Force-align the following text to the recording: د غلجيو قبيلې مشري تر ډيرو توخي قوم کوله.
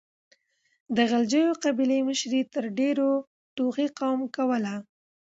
د 0.95 0.97
غلجيو 1.11 1.53
قبيلې 1.63 1.99
مشري 2.09 2.41
تر 2.53 2.63
ډيرو 2.79 3.11
توخي 3.55 3.87
قوم 3.99 4.19
کوله. 4.35 4.75